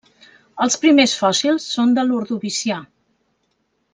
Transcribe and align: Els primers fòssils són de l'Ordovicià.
Els 0.65 0.77
primers 0.85 1.13
fòssils 1.19 1.67
són 1.75 1.93
de 1.99 2.07
l'Ordovicià. 2.07 2.83